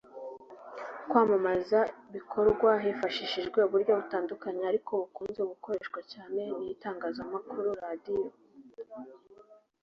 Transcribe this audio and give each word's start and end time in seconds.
Kwamamaza 1.09 1.79
bikorwa 2.13 2.69
hifashishijwe 2.83 3.59
uburyo 3.67 3.91
butandukanye 3.99 4.63
ariko 4.71 4.89
ubukunze 4.95 5.41
gukoreshwa 5.51 5.99
cyane 6.11 6.41
ni 6.57 6.65
Itangazamakuru 6.73 7.69
(Radio 7.83 8.21